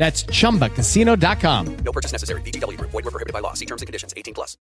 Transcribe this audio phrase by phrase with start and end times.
[0.00, 1.76] That's chumbacasino.com.
[1.84, 2.40] No purchase necessary.
[2.40, 2.90] VGW Group.
[2.90, 3.52] Void were prohibited by law.
[3.52, 4.14] See terms and conditions.
[4.16, 4.56] 18 plus.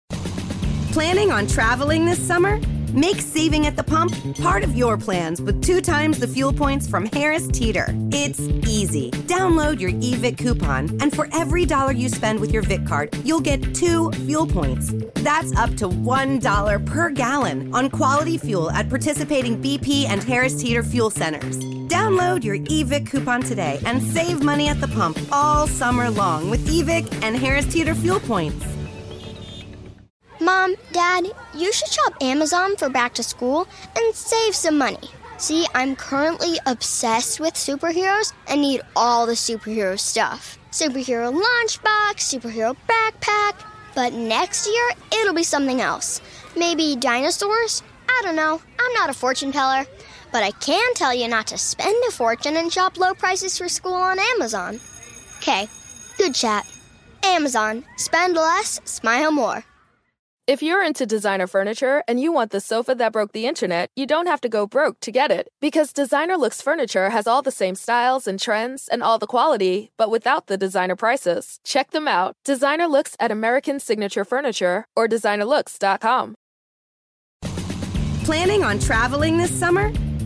[0.94, 2.60] Planning on traveling this summer?
[2.92, 6.88] Make saving at the pump part of your plans with two times the fuel points
[6.90, 7.86] from Harris Teeter.
[8.12, 9.12] It's easy.
[9.28, 13.42] Download your eVic coupon, and for every dollar you spend with your Vic card, you'll
[13.42, 14.92] get two fuel points.
[15.16, 20.82] That's up to $1 per gallon on quality fuel at participating BP and Harris Teeter
[20.82, 21.77] fuel centers.
[21.88, 26.68] Download your eVic coupon today and save money at the pump all summer long with
[26.68, 28.66] eVic and Harris Teeter fuel points.
[30.42, 35.10] Mom, Dad, you should shop Amazon for back to school and save some money.
[35.38, 42.76] See, I'm currently obsessed with superheroes and need all the superhero stuff superhero lunchbox, superhero
[42.88, 43.56] backpack.
[43.96, 46.22] But next year, it'll be something else.
[46.56, 47.82] Maybe dinosaurs?
[48.08, 48.62] I don't know.
[48.80, 49.86] I'm not a fortune teller.
[50.32, 53.70] But I can tell you not to spend a fortune and shop low prices for
[53.70, 54.80] school on Amazon.
[55.38, 55.68] Okay,
[56.18, 56.66] good chat.
[57.24, 57.84] Amazon.
[57.98, 59.64] Spend less, smile more.
[60.48, 64.06] If you're into designer furniture and you want the sofa that broke the internet, you
[64.06, 65.50] don't have to go broke to get it.
[65.60, 69.92] Because Designer Looks Furniture has all the same styles and trends and all the quality,
[69.98, 71.60] but without the designer prices.
[71.66, 72.38] Check them out.
[72.46, 76.36] Designer Looks at American Signature Furniture or designerlooks.com.
[78.24, 79.92] Planning on traveling this summer?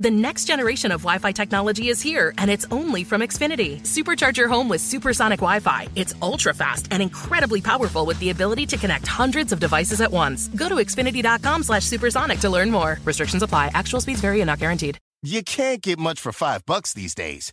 [0.00, 3.80] The next generation of Wi Fi technology is here, and it's only from Xfinity.
[3.82, 5.86] Supercharge your home with supersonic Wi Fi.
[5.94, 10.10] It's ultra fast and incredibly powerful with the ability to connect hundreds of devices at
[10.10, 10.48] once.
[10.48, 12.98] Go to Xfinity.com slash supersonic to learn more.
[13.04, 13.70] Restrictions apply.
[13.74, 14.98] Actual speeds vary and not guaranteed.
[15.22, 17.52] You can't get much for five bucks these days.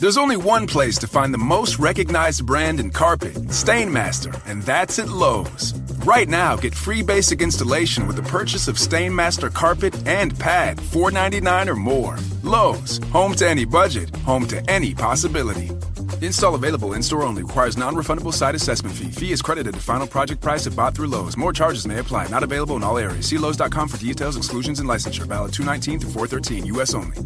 [0.00, 5.00] There's only one place to find the most recognized brand in carpet, Stainmaster, and that's
[5.00, 5.74] at Lowe's.
[6.04, 11.66] Right now, get free basic installation with the purchase of Stainmaster carpet and pad, $4.99
[11.66, 12.16] or more.
[12.44, 15.70] Lowe's, home to any budget, home to any possibility.
[16.22, 17.42] Install available in store only.
[17.42, 19.10] Requires non refundable site assessment fee.
[19.10, 21.36] Fee is credited to final project price if bought through Lowe's.
[21.36, 22.28] More charges may apply.
[22.28, 23.26] Not available in all areas.
[23.26, 25.26] See Lowe's.com for details, exclusions, and licensure.
[25.26, 26.94] Valid 219 through 413, U.S.
[26.94, 27.16] only.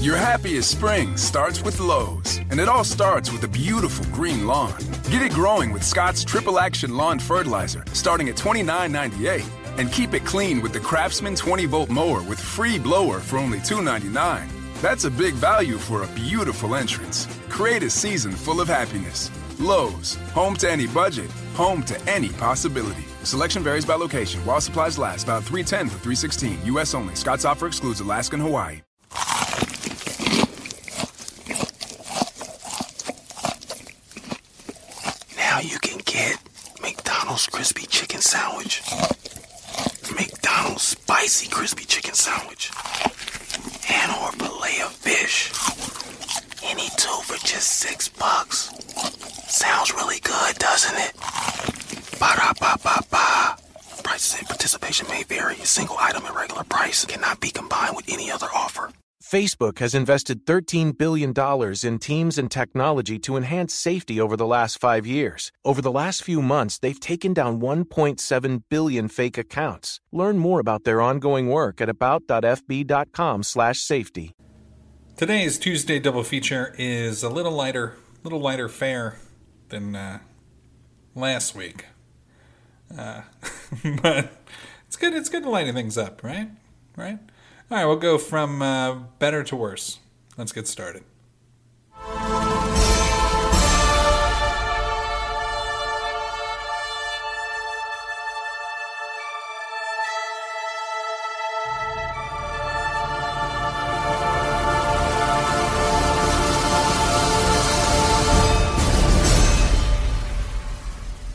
[0.00, 4.78] Your happiest spring starts with Lowe's, and it all starts with a beautiful green lawn.
[5.10, 9.44] Get it growing with Scott's Triple Action Lawn Fertilizer, starting at $29.98.
[9.76, 13.58] And keep it clean with the Craftsman 20 volt mower with free blower for only
[13.58, 14.48] $2.99.
[14.80, 17.26] That's a big value for a beautiful entrance.
[17.50, 19.30] Create a season full of happiness.
[19.58, 23.04] Lowe's, home to any budget, home to any possibility.
[23.24, 24.40] Selection varies by location.
[24.46, 26.58] While supplies last, about 310 to 316.
[26.72, 26.94] U.S.
[26.94, 27.14] only.
[27.14, 28.80] Scott's offer excludes Alaska and Hawaii.
[35.36, 36.38] Now you can get
[36.80, 38.82] McDonald's crispy chicken sandwich,
[40.14, 42.70] McDonald's spicy crispy chicken sandwich,
[43.90, 45.50] and or fillet of fish.
[46.64, 48.70] Any two for just six bucks.
[49.48, 51.12] Sounds really good, doesn't it?
[52.20, 53.56] Ba da ba ba ba.
[54.04, 55.54] Prices and participation may vary.
[55.56, 58.90] A single item at regular price cannot be combined with any other offer.
[59.30, 61.32] Facebook has invested $13 billion
[61.84, 65.52] in teams and technology to enhance safety over the last five years.
[65.64, 70.00] Over the last few months, they've taken down 1.7 billion fake accounts.
[70.10, 74.32] Learn more about their ongoing work at about.fb.com/safety.
[75.16, 77.94] Today's Tuesday double feature is a little lighter,
[78.24, 79.16] little lighter fare
[79.68, 80.18] than uh,
[81.14, 81.84] last week,
[82.98, 83.20] uh,
[84.02, 84.32] but
[84.88, 85.14] it's good.
[85.14, 86.50] It's good to lighten things up, right?
[86.96, 87.20] Right.
[87.72, 90.00] All right, we'll go from uh, better to worse.
[90.36, 91.04] Let's get started.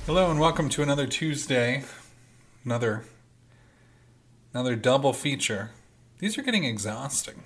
[0.05, 1.85] Hello and welcome to another Tuesday,
[2.65, 3.05] another
[4.53, 5.71] another double feature.
[6.19, 7.43] These are getting exhausting.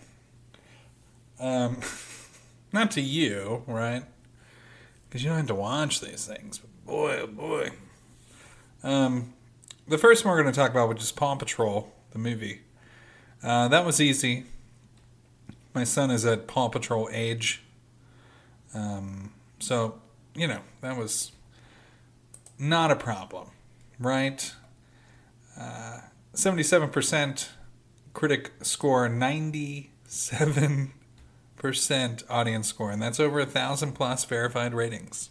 [1.39, 1.79] Um,
[2.73, 4.03] not to you, right?
[5.07, 6.59] Because you don't have to watch these things.
[6.59, 7.71] But boy, oh boy.
[8.83, 9.33] Um,
[9.87, 12.61] the first one we're going to talk about, which is Paw Patrol, the movie.
[13.43, 14.45] Uh, that was easy.
[15.73, 17.61] My son is at Paw Patrol age.
[18.73, 19.99] Um, so,
[20.35, 21.31] you know, that was
[22.59, 23.47] not a problem,
[23.99, 24.53] right?
[25.59, 25.99] Uh,
[26.35, 27.47] 77%
[28.13, 30.91] critic score 97%
[32.29, 35.29] audience score, and that's over a thousand plus verified ratings.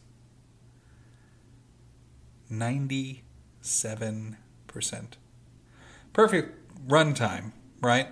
[2.50, 3.16] 97%.
[6.12, 6.54] Perfect
[6.86, 8.08] runtime, right?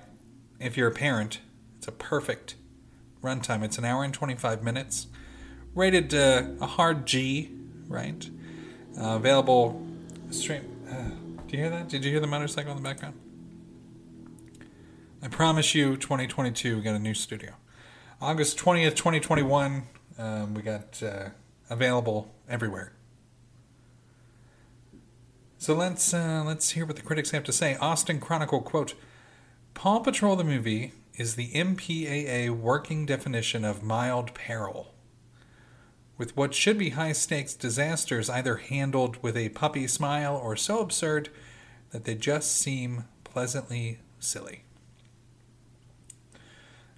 [0.61, 1.41] If you're a parent,
[1.79, 2.57] it's a perfect
[3.23, 3.63] runtime.
[3.63, 5.07] It's an hour and 25 minutes.
[5.75, 7.51] Rated uh, a hard G,
[7.89, 8.29] right?
[8.99, 9.85] Uh, available
[10.31, 10.63] stream.
[10.91, 11.11] Uh,
[11.47, 11.89] do you hear that?
[11.89, 13.15] Did you hear the motorcycle in the background?
[15.23, 17.55] I promise you, 2022, we got a new studio.
[18.21, 19.85] August 20th, 2021,
[20.19, 21.31] um, we got uh,
[21.71, 22.93] available everywhere.
[25.59, 27.77] So let's uh, let's hear what the critics have to say.
[27.77, 28.95] Austin Chronicle quote:
[29.73, 34.93] "Paw Patrol the movie is the MPAA working definition of mild peril."
[36.19, 40.81] With what should be high stakes disasters either handled with a puppy smile or so
[40.81, 41.31] absurd
[41.91, 44.66] that they just seem pleasantly silly.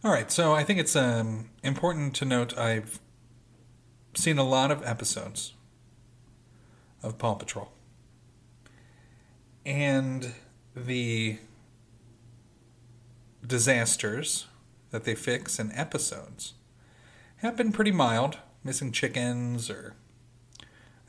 [0.05, 3.01] All right, so I think it's um, important to note I've
[4.15, 5.55] seen a lot of episodes
[7.03, 7.73] of Paw Patrol.
[9.67, 10.35] And
[10.77, 11.39] the
[13.45, 14.47] disasters
[14.91, 16.55] that they fix in episodes
[17.39, 19.97] have been pretty mild missing chickens or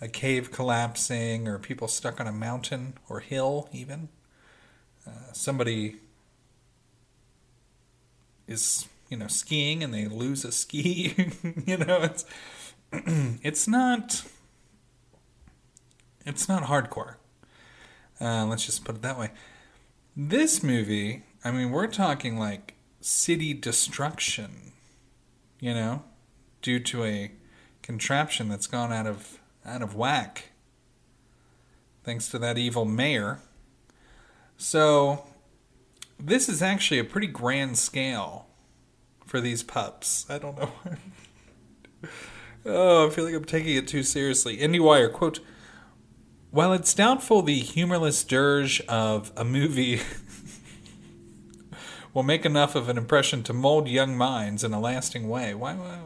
[0.02, 4.10] a cave collapsing or people stuck on a mountain or hill even
[5.06, 5.98] uh, somebody
[8.50, 11.16] is you know skiing and they lose a ski
[11.66, 12.26] you know it's
[12.92, 14.24] it's not
[16.26, 17.16] it's not hardcore.
[18.20, 19.32] Uh, let's just put it that way.
[20.16, 24.74] This movie i mean we're talking like city destruction
[25.62, 26.04] you know
[26.62, 27.32] due to a
[27.82, 30.50] contraption that's gone out of out of whack
[32.10, 33.40] thanks to that evil mayor.
[34.58, 35.26] So
[36.20, 38.48] this is actually a pretty grand scale
[39.26, 40.26] for these pups.
[40.30, 40.72] I don't know.
[42.66, 44.58] oh, I feel like I'm taking it too seriously.
[44.58, 45.40] IndieWire quote:
[46.52, 50.02] While it's doubtful the humorless dirge of a movie
[52.14, 55.74] will make enough of an impression to mold young minds in a lasting way, why,
[55.76, 56.00] why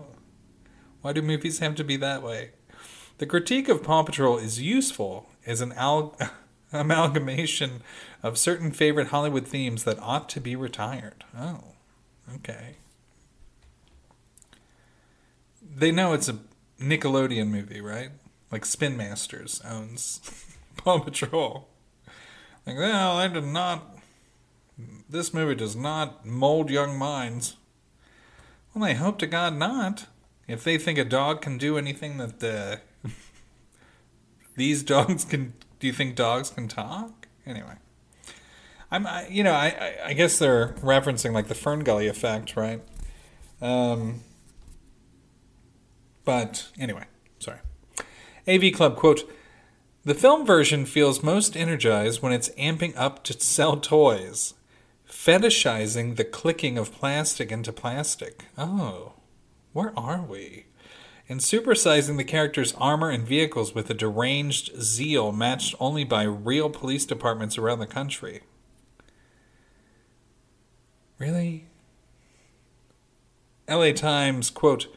[1.02, 2.52] Why do movies have to be that way?
[3.18, 6.18] The critique of Paw Patrol is useful as an al-
[6.74, 7.82] amalgamation
[8.24, 11.26] of certain favorite Hollywood themes that ought to be retired.
[11.38, 11.60] Oh,
[12.36, 12.78] okay.
[15.62, 16.40] They know it's a
[16.80, 18.12] Nickelodeon movie, right?
[18.50, 20.22] Like Spin Masters owns
[20.78, 21.68] Paw Patrol.
[22.66, 23.98] Like, well, I did not.
[25.10, 27.58] This movie does not mold young minds.
[28.74, 30.06] Well, I hope to God not.
[30.48, 33.10] If they think a dog can do anything that uh,
[34.56, 37.28] these dogs can, do you think dogs can talk?
[37.46, 37.76] Anyway,
[38.94, 42.56] I'm, I, you know, I, I, I guess they're referencing like the Fern Gully effect,
[42.56, 42.80] right?
[43.60, 44.22] Um,
[46.24, 47.06] but anyway,
[47.40, 47.58] sorry.
[48.48, 49.28] AV Club quote:
[50.06, 54.54] The film version feels most energized when it's amping up to sell toys,
[55.10, 58.46] fetishizing the clicking of plastic into plastic.
[58.60, 59.14] Oh,
[59.72, 60.68] where are we?
[61.28, 66.70] And supersizing the characters' armor and vehicles with a deranged zeal matched only by real
[66.70, 68.42] police departments around the country.
[71.24, 71.68] Really?
[73.70, 74.94] LA Times, quote,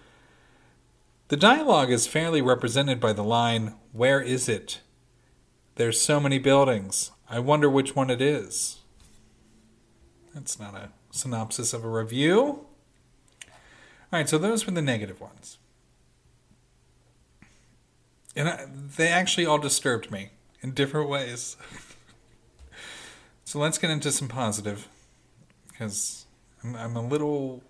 [1.28, 4.80] The dialogue is fairly represented by the line, Where is it?
[5.76, 7.12] There's so many buildings.
[7.30, 8.80] I wonder which one it is.
[10.35, 12.35] That's not a synopsis of a review.
[12.42, 12.66] All
[14.11, 15.59] right, so those were the negative ones.
[18.35, 18.66] And I,
[18.97, 20.30] they actually all disturbed me
[20.61, 21.56] in different ways.
[23.45, 24.88] so let's get into some positive,
[25.76, 26.26] because
[26.62, 27.62] I'm, I'm a little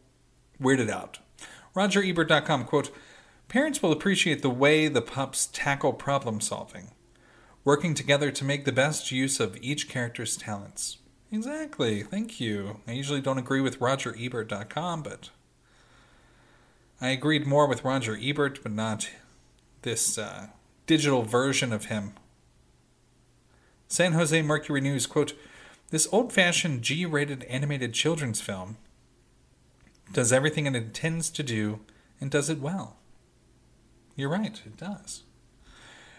[0.61, 1.19] weirded out.
[1.75, 2.91] RogerEbert.com quote,
[3.49, 6.93] Parents will appreciate the way the pups tackle problem solving,
[7.65, 10.99] working together to make the best use of each character's talents.
[11.31, 12.81] Exactly, thank you.
[12.87, 15.31] I usually don't agree with RogerEbert.com, but
[17.01, 19.11] I agreed more with Roger Ebert, but not
[19.83, 20.49] this uh,
[20.87, 22.15] digital version of him.
[23.89, 25.35] San Jose Mercury News quote,
[25.91, 28.77] This old fashioned G rated animated children's film
[30.13, 31.81] does everything it intends to do
[32.21, 32.97] and does it well.
[34.17, 35.23] You're right, it does.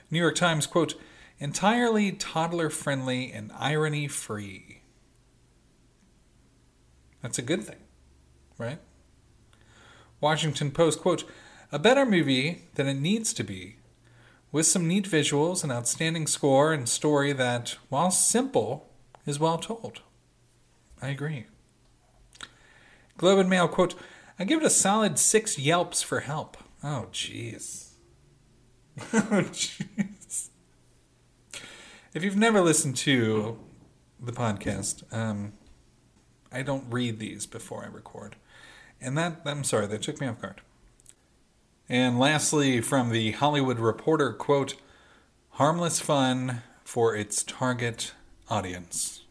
[0.09, 0.95] New York Times quote,
[1.39, 4.81] entirely toddler friendly and irony free.
[7.21, 7.79] That's a good thing,
[8.57, 8.79] right?
[10.21, 11.25] Washington Post quote,
[11.71, 13.77] a better movie than it needs to be,
[14.51, 18.87] with some neat visuals, an outstanding score, and story that, while simple,
[19.27, 20.01] is well told.
[21.00, 21.46] I agree.
[23.17, 23.93] Globe and Mail quote,
[24.39, 26.57] I give it a solid six yelps for help.
[26.84, 27.89] Oh, jeez.
[29.13, 30.50] oh, jeez.
[32.13, 33.60] If you've never listened to
[34.19, 35.53] the podcast, um,
[36.51, 38.38] I don't read these before I record.
[39.01, 40.62] And that, I'm sorry, that took me off guard.
[41.89, 44.75] And lastly, from the Hollywood Reporter quote,
[45.51, 48.13] harmless fun for its target
[48.50, 49.24] audience.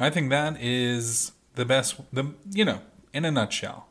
[0.00, 2.80] I think that is the best, the you know,
[3.12, 3.86] in a nutshell.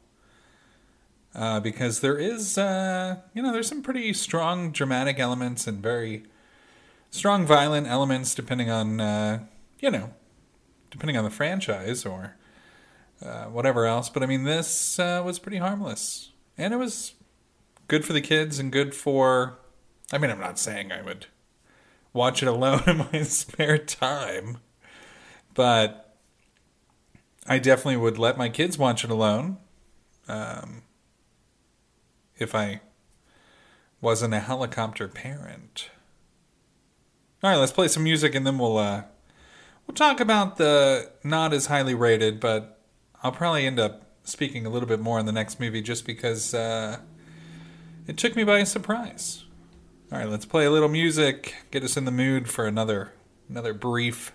[1.35, 6.23] Uh, because there is, uh, you know, there's some pretty strong dramatic elements and very
[7.11, 9.43] strong violent elements, depending on, uh,
[9.79, 10.13] you know,
[10.89, 12.35] depending on the franchise or
[13.21, 14.09] uh, whatever else.
[14.09, 17.13] But I mean, this uh, was pretty harmless, and it was
[17.87, 19.59] good for the kids and good for.
[20.11, 21.27] I mean, I'm not saying I would
[22.17, 24.57] watch it alone in my spare time,
[25.53, 26.15] but
[27.47, 29.57] I definitely would let my kids watch it alone.
[30.27, 30.83] Um,
[32.37, 32.81] if I
[34.01, 35.89] wasn't a helicopter parent.
[37.43, 39.03] All right, let's play some music and then we'll uh,
[39.85, 42.81] we'll talk about the not as highly rated, but
[43.23, 46.53] I'll probably end up speaking a little bit more in the next movie just because
[46.53, 46.99] uh,
[48.07, 49.43] it took me by surprise.
[50.09, 53.11] All right, let's play a little music, get us in the mood for another
[53.49, 54.31] another brief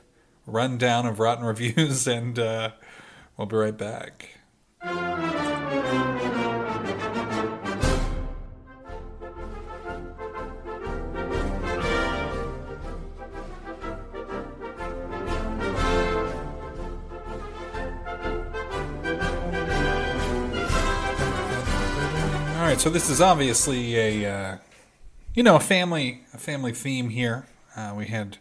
[0.47, 2.73] rundown of rotten reviews, and uh,
[3.39, 4.37] we'll be right back.
[4.85, 4.91] All
[22.61, 24.57] right, so this is obviously a uh,
[25.35, 27.47] you know a family a family theme here.
[27.75, 28.39] Uh, we had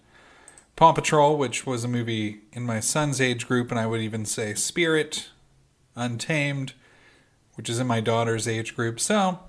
[0.75, 4.25] Paw Patrol, which was a movie in my son's age group, and I would even
[4.25, 5.29] say Spirit,
[5.95, 6.74] Untamed,
[7.55, 9.00] which is in my daughter's age group.
[9.00, 9.39] So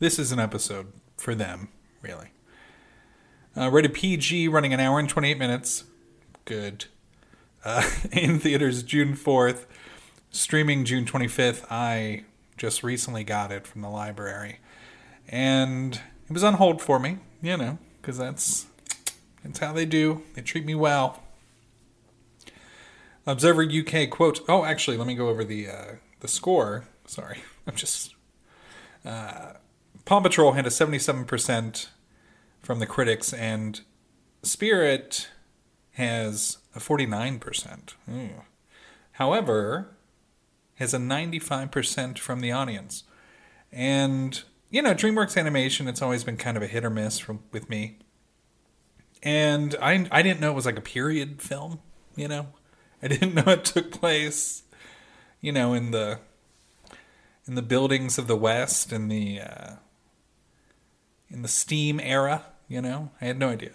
[0.00, 1.68] this is an episode for them,
[2.02, 2.28] really.
[3.56, 5.84] Uh, rated PG, running an hour and 28 minutes.
[6.44, 6.86] Good.
[7.64, 9.64] Uh, in theaters June 4th,
[10.30, 11.64] streaming June 25th.
[11.70, 12.24] I
[12.58, 14.58] just recently got it from the library,
[15.28, 18.66] and it was on hold for me, you know, because that's
[19.42, 20.22] that's how they do.
[20.34, 21.22] They treat me well.
[23.26, 24.40] Observer UK quote.
[24.48, 26.84] Oh, actually, let me go over the uh, the score.
[27.06, 28.14] Sorry, I'm just.
[29.04, 29.54] Uh,
[30.04, 31.88] Paw Patrol had a 77%
[32.62, 33.80] from the critics, and
[34.42, 35.28] Spirit
[35.92, 37.94] has a 49%.
[38.12, 38.30] Ooh.
[39.12, 39.96] However,
[40.76, 43.04] has a 95% from the audience.
[43.72, 44.42] And,
[44.74, 47.70] you know, DreamWorks Animation, it's always been kind of a hit or miss from, with
[47.70, 47.98] me.
[49.22, 51.78] And I, I didn't know it was like a period film,
[52.16, 52.48] you know?
[53.00, 54.64] I didn't know it took place,
[55.40, 56.18] you know, in the
[57.46, 59.72] in the buildings of the West in the uh,
[61.30, 63.12] in the steam era, you know?
[63.20, 63.74] I had no idea.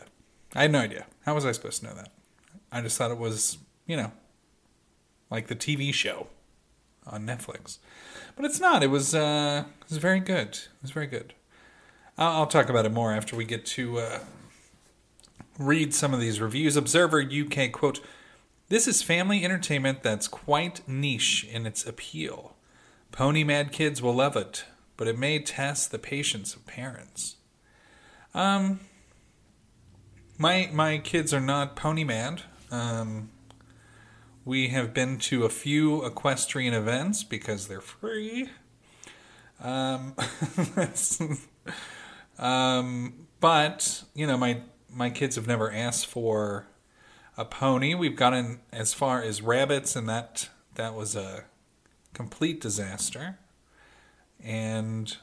[0.54, 1.06] I had no idea.
[1.26, 2.12] How was I supposed to know that?
[2.74, 4.12] I just thought it was, you know,
[5.32, 6.28] like the TV show
[7.08, 7.78] on Netflix.
[8.40, 8.84] But it's not.
[8.84, 10.48] It was uh it was very good.
[10.48, 11.34] It was very good.
[12.18, 14.20] I'll, I'll talk about it more after we get to uh,
[15.58, 16.78] read some of these reviews.
[16.78, 18.00] Observer UK quote
[18.70, 22.56] this is family entertainment that's quite niche in its appeal.
[23.12, 24.64] Pony Mad kids will love it,
[24.96, 27.36] but it may test the patience of parents.
[28.34, 28.80] Um,
[30.38, 32.44] my my kids are not pony mad.
[32.72, 33.32] Um,
[34.50, 38.50] we have been to a few equestrian events because they're free.
[39.64, 40.16] Um,
[42.40, 46.66] um, but you know, my my kids have never asked for
[47.38, 47.94] a pony.
[47.94, 51.44] We've gotten as far as rabbits, and that that was a
[52.16, 53.38] complete disaster.
[54.44, 55.16] And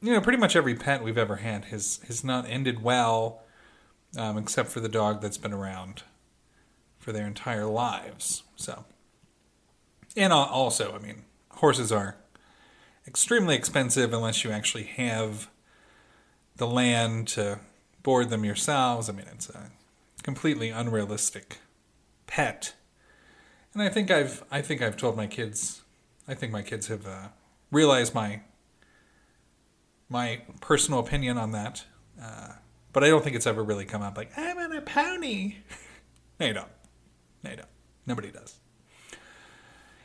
[0.00, 3.42] you know, pretty much every pet we've ever had has has not ended well,
[4.16, 6.04] um, except for the dog that's been around
[7.02, 8.44] for their entire lives.
[8.54, 8.84] So,
[10.16, 12.16] and also, I mean, horses are
[13.08, 15.50] extremely expensive unless you actually have
[16.56, 17.58] the land to
[18.04, 19.08] board them yourselves.
[19.08, 19.72] I mean, it's a
[20.22, 21.58] completely unrealistic
[22.28, 22.74] pet.
[23.74, 25.82] And I think I've I think I've told my kids
[26.28, 27.28] I think my kids have uh,
[27.72, 28.42] realized my
[30.08, 31.84] my personal opinion on that.
[32.22, 32.52] Uh,
[32.92, 35.56] but I don't think it's ever really come up like I'm on a pony.
[36.38, 36.68] no, you don't.
[37.42, 37.68] No, you don't.
[38.06, 38.58] Nobody does.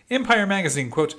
[0.10, 1.16] Empire magazine quote: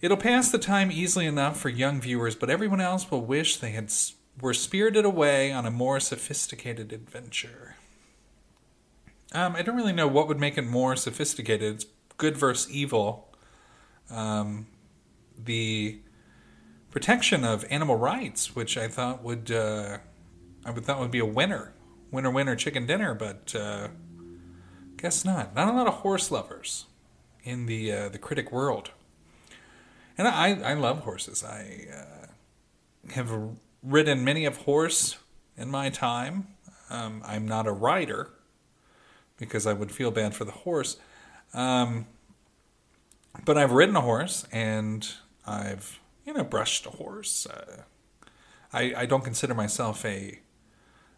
[0.00, 3.70] "It'll pass the time easily enough for young viewers, but everyone else will wish they
[3.70, 3.92] had
[4.40, 7.76] were spirited away on a more sophisticated adventure."
[9.32, 11.74] Um, I don't really know what would make it more sophisticated.
[11.74, 13.28] It's good versus evil.
[14.10, 14.66] Um,
[15.36, 16.00] the
[16.90, 19.98] protection of animal rights, which I thought would uh,
[20.64, 21.72] I would thought would be a winner,
[22.10, 23.88] winner, winner, chicken dinner, but uh,
[24.98, 25.54] guess not.
[25.54, 26.86] Not a lot of horse lovers
[27.44, 28.90] in the uh, the critic world.
[30.16, 31.44] And I I love horses.
[31.44, 33.30] I uh, have
[33.82, 35.16] ridden many of horse
[35.56, 36.48] in my time.
[36.90, 38.30] Um, I'm not a rider
[39.36, 40.96] because I would feel bad for the horse.
[41.54, 42.06] Um,
[43.44, 45.08] but I've ridden a horse and
[45.46, 47.46] I've, you know, brushed a horse.
[47.46, 47.82] Uh,
[48.72, 50.40] I, I don't consider myself a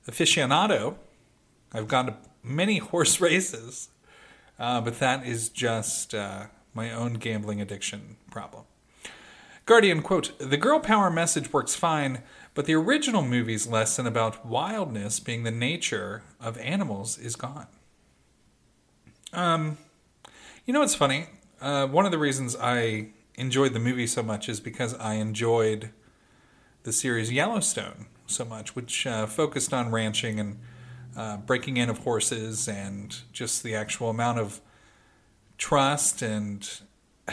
[0.06, 0.96] aficionado.
[1.72, 3.88] I've gone to many horse races,
[4.58, 8.64] uh, but that is just uh, my own gambling addiction problem.
[9.66, 12.22] Guardian quote: "The girl power message works fine,
[12.54, 17.68] but the original movie's lesson about wildness being the nature of animals is gone."
[19.32, 19.78] Um,
[20.66, 21.26] you know what's funny?
[21.60, 25.90] Uh, one of the reasons I enjoyed the movie so much is because I enjoyed
[26.82, 30.58] the series Yellowstone so much, which uh, focused on ranching and
[31.16, 34.60] uh, breaking in of horses and just the actual amount of
[35.58, 36.80] trust and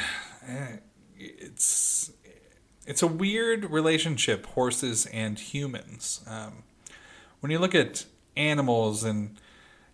[1.18, 2.12] it's
[2.86, 6.22] it's a weird relationship horses and humans.
[6.26, 6.64] Um,
[7.42, 9.38] when you look at animals and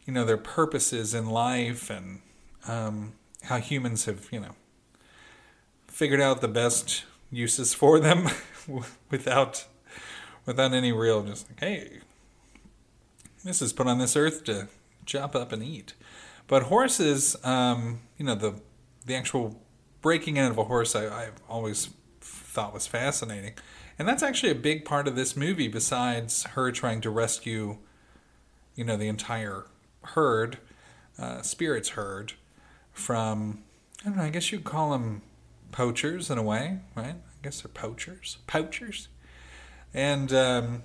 [0.06, 2.22] you know their purposes in life and
[2.67, 4.56] um, how humans have you know
[5.88, 8.30] figured out the best uses for them
[9.10, 9.65] without
[10.46, 12.00] without any real just like hey
[13.44, 14.68] this is put on this earth to
[15.06, 15.94] chop up and eat
[16.48, 18.54] but horses um, you know the
[19.06, 19.62] the actual
[20.02, 21.90] breaking in of a horse I, i've always
[22.22, 23.54] thought was fascinating
[24.00, 27.78] and that's actually a big part of this movie besides her trying to rescue
[28.76, 29.66] you know the entire
[30.04, 30.60] herd,
[31.18, 32.34] uh, spirits herd,
[32.92, 33.64] from
[34.02, 34.24] I don't know.
[34.24, 35.22] I guess you'd call them
[35.72, 37.16] poachers in a way, right?
[37.16, 39.08] I guess they're poachers, poachers,
[39.94, 40.84] and um,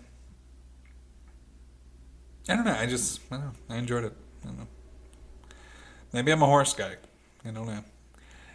[2.48, 2.76] I don't know.
[2.78, 3.52] I just I don't know.
[3.68, 4.12] I enjoyed it.
[4.44, 4.50] I.
[6.12, 6.96] Maybe I'm a horse guy.
[7.44, 7.84] I don't know.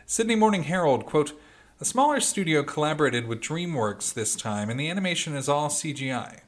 [0.05, 1.33] Sydney Morning Herald quote.
[1.81, 6.41] A smaller studio collaborated with DreamWorks this time, and the animation is all CGI.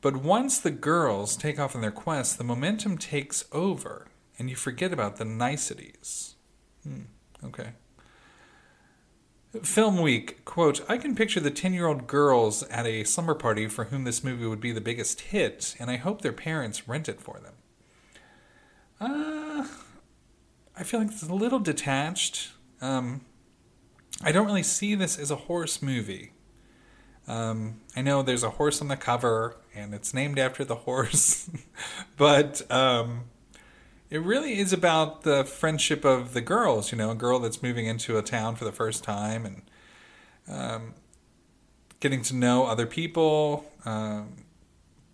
[0.00, 4.06] But once the girls take off on their quest, the momentum takes over,
[4.38, 6.36] and you forget about the niceties.
[6.84, 7.02] Hmm,
[7.44, 7.70] okay.
[9.62, 13.68] Film Week, quote, I can picture the 10 year old girls at a slumber party
[13.68, 17.08] for whom this movie would be the biggest hit, and I hope their parents rent
[17.08, 17.54] it for them.
[19.00, 19.66] Uh,
[20.76, 22.52] I feel like it's a little detached.
[22.80, 23.22] Um,
[24.22, 26.32] I don't really see this as a horse movie.
[27.28, 31.50] Um, I know there's a horse on the cover, and it's named after the horse,
[32.16, 33.24] but um,
[34.10, 36.92] it really is about the friendship of the girls.
[36.92, 39.62] You know, a girl that's moving into a town for the first time and
[40.48, 40.94] um,
[42.00, 44.44] getting to know other people, um,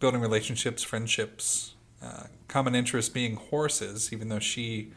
[0.00, 4.92] building relationships, friendships, uh, common interest being horses, even though she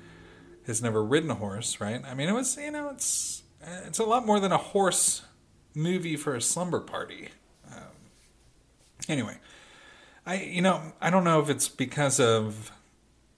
[0.68, 2.02] has never ridden a horse, right?
[2.06, 3.44] I mean, it was, you know, it's
[3.86, 5.24] it's a lot more than a horse
[5.74, 7.30] movie for a slumber party.
[7.72, 7.84] Um,
[9.08, 9.38] anyway,
[10.26, 12.72] I you know I don't know if it's because of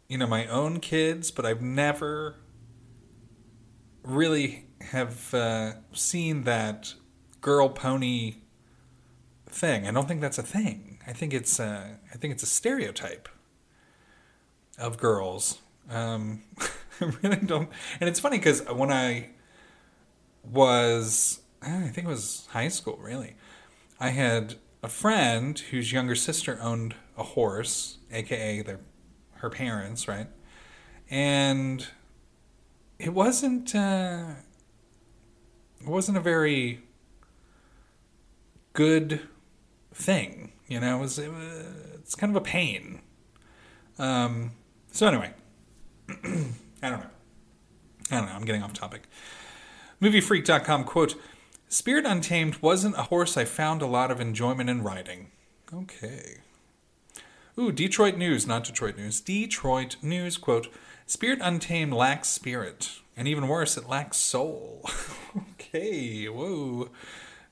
[0.07, 2.35] you know my own kids, but I've never
[4.03, 6.93] really have uh, seen that
[7.41, 8.35] girl pony
[9.49, 9.87] thing.
[9.87, 10.99] I don't think that's a thing.
[11.05, 13.29] I think it's a, I think it's a stereotype
[14.77, 15.59] of girls.
[15.89, 16.43] Um,
[17.01, 17.69] I really don't.
[17.99, 19.29] And it's funny because when I
[20.43, 23.35] was, I think it was high school, really,
[23.99, 28.79] I had a friend whose younger sister owned a horse, aka their
[29.39, 30.27] her parents, right?
[31.09, 31.87] And
[32.99, 34.25] it wasn't uh,
[35.81, 36.81] it wasn't a very
[38.73, 39.21] good
[39.93, 40.97] thing, you know.
[40.97, 43.01] It was, it was it's kind of a pain.
[43.99, 44.51] Um,
[44.91, 45.33] so anyway,
[46.09, 47.09] I don't know.
[48.11, 48.33] I don't know.
[48.33, 49.03] I'm getting off topic.
[50.01, 51.15] MovieFreak.com quote:
[51.67, 55.31] "Spirit Untamed wasn't a horse I found a lot of enjoyment in riding."
[55.73, 56.37] Okay.
[57.59, 59.19] Ooh, Detroit News, not Detroit News.
[59.19, 60.67] Detroit News, quote,
[61.07, 62.99] Spirit Untamed lacks spirit.
[63.15, 64.87] And even worse, it lacks soul.
[65.53, 66.89] okay, whoa.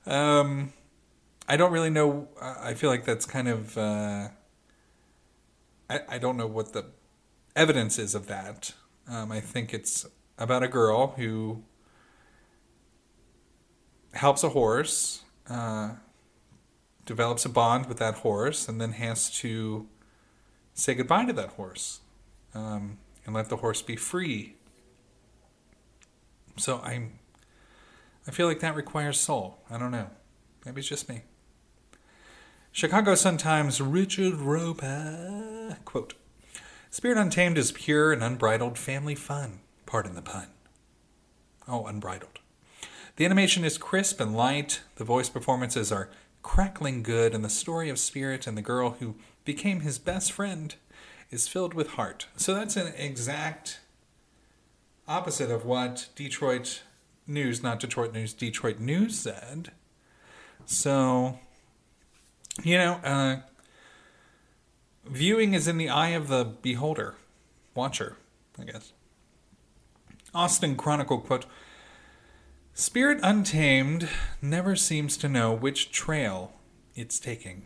[0.06, 0.72] Um,
[1.48, 2.28] I don't really know.
[2.40, 3.76] I feel like that's kind of.
[3.76, 4.28] Uh,
[5.90, 6.84] I, I don't know what the
[7.56, 8.74] evidence is of that.
[9.08, 10.06] Um, I think it's
[10.38, 11.64] about a girl who
[14.12, 15.94] helps a horse, uh,
[17.04, 19.88] develops a bond with that horse, and then has to
[20.76, 22.00] say goodbye to that horse
[22.54, 24.54] um, and let the horse be free.
[26.56, 27.18] So I'm,
[28.28, 29.58] I feel like that requires soul.
[29.70, 30.10] I don't know.
[30.64, 31.22] Maybe it's just me.
[32.72, 36.14] Chicago Sun-Times Richard Roeper quote:
[36.90, 39.60] "Spirit Untamed is pure and unbridled family fun.
[39.86, 40.48] Pardon the pun.
[41.66, 42.40] Oh, unbridled.
[43.16, 44.82] The animation is crisp and light.
[44.96, 46.10] The voice performances are
[46.42, 49.14] crackling good, and the story of Spirit and the girl who
[49.46, 50.74] became his best friend
[51.30, 52.26] is filled with heart.
[52.36, 53.80] So that's an exact
[55.08, 56.82] opposite of what Detroit
[57.26, 59.70] News, not Detroit News, Detroit News said.
[60.66, 61.38] So,
[62.62, 63.36] you know, uh,
[65.06, 67.14] viewing is in the eye of the beholder,
[67.74, 68.16] watcher,
[68.60, 68.92] I guess.
[70.34, 71.46] Austin Chronicle quote
[72.74, 74.08] Spirit Untamed
[74.42, 76.52] never seems to know which trail
[76.94, 77.62] it's taking.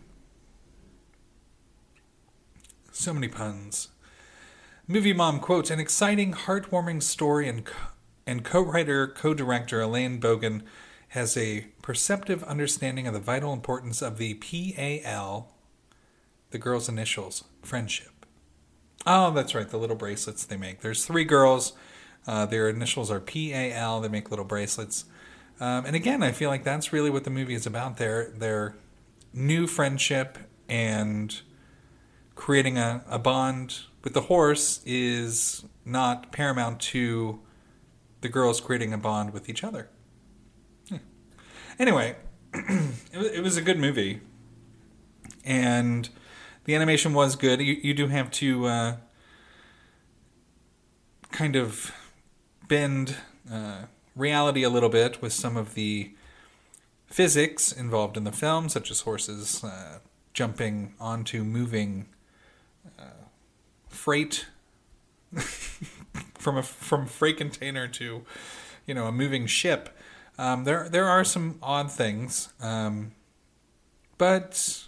[3.01, 3.89] So many puns.
[4.87, 7.93] Movie Mom quotes an exciting, heartwarming story, and co-
[8.27, 10.61] and co-writer, co-director Elaine Bogan
[11.09, 15.51] has a perceptive understanding of the vital importance of the PAL,
[16.51, 18.27] the girls' initials, friendship.
[19.07, 20.83] Oh, that's right, the little bracelets they make.
[20.83, 21.73] There's three girls.
[22.27, 24.03] Uh, their initials are PAL.
[24.03, 25.07] They make little bracelets.
[25.59, 27.97] Um, and again, I feel like that's really what the movie is about.
[27.97, 28.77] Their their
[29.33, 30.37] new friendship
[30.69, 31.41] and
[32.41, 37.39] creating a, a bond with the horse is not paramount to
[38.23, 39.91] the girls creating a bond with each other.
[41.79, 42.17] Anyway,
[42.55, 44.21] it, was, a good movie,
[45.45, 46.09] and
[46.65, 47.61] the animation was good.
[47.61, 48.97] You, you do have to uh,
[51.31, 51.93] kind of
[52.69, 53.17] bend
[53.51, 53.83] uh,
[54.17, 56.13] reality a little bit with some of the
[57.07, 59.99] physics involved in the film, such as horses uh,
[60.33, 62.07] jumping onto moving
[64.01, 64.47] freight
[66.39, 68.25] from a from freight container to
[68.87, 69.91] you know a moving ship.
[70.39, 73.13] Um, there there are some odd things, um,
[74.17, 74.87] but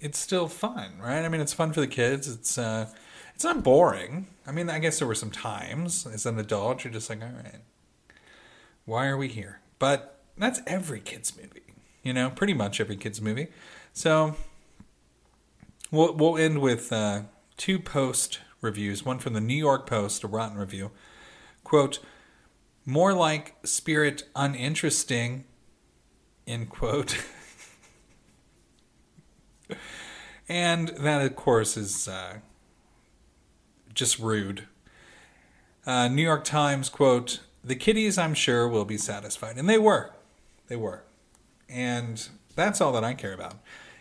[0.00, 1.24] it's still fun, right?
[1.24, 2.26] I mean, it's fun for the kids.
[2.26, 2.88] It's uh,
[3.32, 4.26] it's not boring.
[4.44, 7.28] I mean, I guess there were some times as an adult you're just like, all
[7.28, 7.60] right.
[8.86, 9.60] Why are we here?
[9.78, 13.48] But that's every kids movie, you know, pretty much every kids movie.
[13.92, 14.34] So
[15.92, 17.22] we'll we'll end with uh,
[17.58, 19.04] two post reviews.
[19.04, 20.90] One from the New York Post, a rotten review.
[21.64, 21.98] Quote:
[22.86, 25.44] More like spirit uninteresting.
[26.46, 27.22] End quote.
[30.48, 32.38] and that, of course, is uh,
[33.92, 34.66] just rude.
[35.86, 40.14] Uh, New York Times quote: "The kiddies, I'm sure, will be satisfied," and they were,
[40.68, 41.02] they were,
[41.68, 43.56] and that's all that I care about.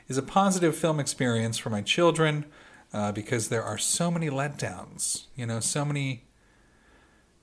[0.07, 2.45] Is a positive film experience for my children,
[2.93, 5.25] uh, because there are so many letdowns.
[5.35, 6.25] You know, so many,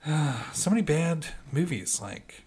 [0.06, 2.00] uh, so many bad movies.
[2.00, 2.44] Like,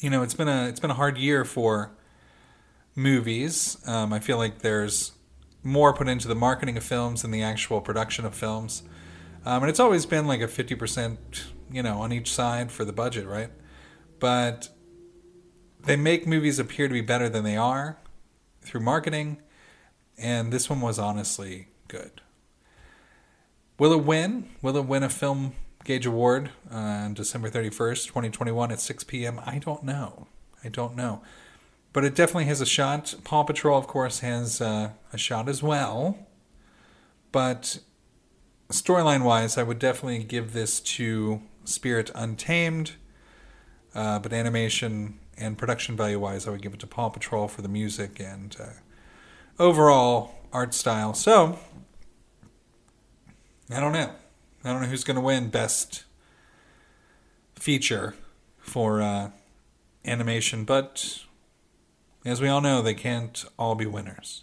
[0.00, 1.92] you know, it's been a it's been a hard year for
[2.94, 3.76] movies.
[3.86, 5.12] Um, I feel like there's
[5.62, 8.82] more put into the marketing of films than the actual production of films.
[9.44, 11.16] Um, and it's always been like a 50%,
[11.70, 13.50] you know, on each side for the budget, right?
[14.18, 14.68] But
[15.84, 17.98] they make movies appear to be better than they are
[18.60, 19.38] through marketing.
[20.18, 22.20] And this one was honestly good.
[23.78, 24.50] Will it win?
[24.60, 29.40] Will it win a Film Gauge Award uh, on December 31st, 2021 at 6 p.m.?
[29.44, 30.28] I don't know.
[30.62, 31.22] I don't know
[31.92, 33.14] but it definitely has a shot.
[33.24, 36.18] Paw Patrol, of course, has uh, a shot as well.
[37.32, 37.80] But
[38.70, 42.92] storyline wise, I would definitely give this to Spirit Untamed.
[43.94, 47.60] Uh, but animation and production value wise, I would give it to Paw Patrol for
[47.60, 48.66] the music and uh,
[49.62, 51.14] overall art style.
[51.14, 51.58] So,
[53.70, 54.10] I don't know.
[54.64, 56.04] I don't know who's going to win Best
[57.54, 58.16] Feature
[58.58, 59.30] for uh,
[60.04, 61.20] animation, but
[62.24, 64.42] as we all know, they can't all be winners.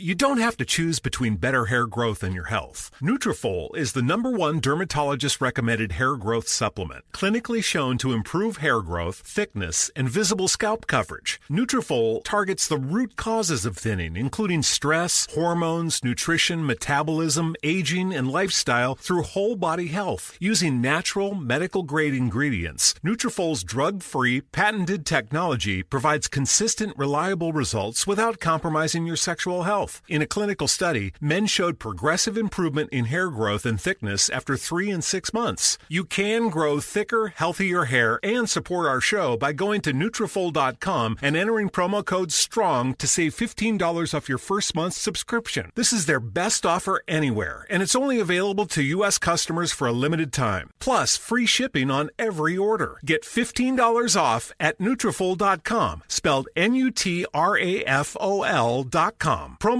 [0.00, 2.90] You don't have to choose between better hair growth and your health.
[3.02, 8.80] Nutrafol is the number one dermatologist recommended hair growth supplement, clinically shown to improve hair
[8.80, 11.38] growth, thickness, and visible scalp coverage.
[11.50, 18.94] Nutrafol targets the root causes of thinning, including stress, hormones, nutrition, metabolism, aging, and lifestyle
[18.94, 22.94] through whole body health using natural medical grade ingredients.
[23.04, 29.89] Nutrafol's drug-free, patented technology provides consistent, reliable results without compromising your sexual health.
[30.08, 34.90] In a clinical study, men showed progressive improvement in hair growth and thickness after three
[34.90, 35.78] and six months.
[35.88, 41.36] You can grow thicker, healthier hair and support our show by going to Nutrafol.com and
[41.36, 45.70] entering promo code STRONG to save $15 off your first month's subscription.
[45.74, 49.18] This is their best offer anywhere, and it's only available to U.S.
[49.18, 50.70] customers for a limited time.
[50.78, 52.98] Plus, free shipping on every order.
[53.04, 57.30] Get $15 off at Nutrafol.com, spelled N-U-T-R-A-F-O-L.com.
[59.60, 59.79] Promo